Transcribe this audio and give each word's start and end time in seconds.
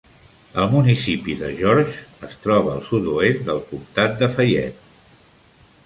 El 0.61 0.69
municipi 0.69 1.35
de 1.41 1.51
Georges 1.59 1.93
es 2.29 2.33
troba 2.47 2.73
al 2.77 2.83
sud-oest 2.91 3.47
del 3.51 3.63
comtat 3.71 4.21
de 4.23 4.35
Fayette. 4.37 5.19